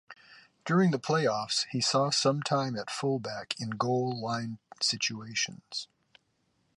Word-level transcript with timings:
During 0.65 0.89
the 0.89 0.97
playoffs, 0.99 1.67
he 1.69 1.79
saw 1.79 2.09
some 2.09 2.41
time 2.41 2.75
at 2.75 2.89
fullback 2.89 3.53
in 3.59 3.69
goal 3.69 4.19
line 4.19 4.57
situations. 4.81 5.89